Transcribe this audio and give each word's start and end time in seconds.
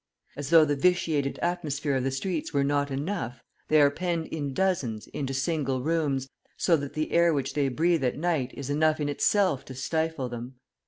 As 0.35 0.49
though 0.49 0.65
the 0.65 0.75
vitiated 0.75 1.37
atmosphere 1.43 1.95
of 1.95 2.03
the 2.03 2.09
streets 2.09 2.51
were 2.51 2.63
not 2.63 2.89
enough, 2.89 3.43
they 3.67 3.79
are 3.79 3.91
penned 3.91 4.25
in 4.29 4.51
dozens 4.51 5.05
into 5.05 5.31
single 5.31 5.83
rooms, 5.83 6.27
so 6.57 6.75
that 6.77 6.93
the 6.95 7.11
air 7.11 7.35
which 7.35 7.53
they 7.53 7.67
breathe 7.67 8.03
at 8.03 8.17
night 8.17 8.51
is 8.55 8.71
enough 8.71 8.99
in 8.99 9.09
itself 9.09 9.63
to 9.65 9.75
stifle 9.75 10.27
them. 10.27 10.55